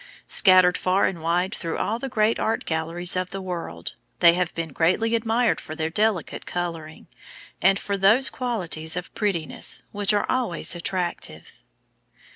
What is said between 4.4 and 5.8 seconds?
been greatly admired for